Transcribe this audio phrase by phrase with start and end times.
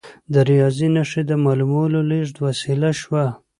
[0.33, 3.25] د ریاضي نښې د معلوماتو د لیږد وسیله شوه.